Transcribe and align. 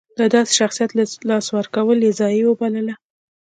د 0.19 0.21
داسې 0.33 0.53
شخصیت 0.59 0.91
له 0.99 1.05
لاسه 1.29 1.49
ورکول 1.57 1.97
یې 2.05 2.11
ضایعه 2.19 2.47
وبلله. 2.49 2.93